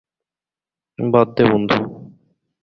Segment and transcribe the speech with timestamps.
[0.99, 1.77] বাদ দে, বন্ধু।